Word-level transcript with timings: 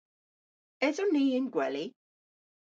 Eson 0.87 1.11
ni 1.17 1.21
y'n 1.35 1.51
gweli? 1.53 1.85